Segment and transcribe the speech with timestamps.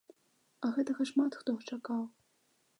[0.67, 2.03] А гэтага шмат хто чакаў.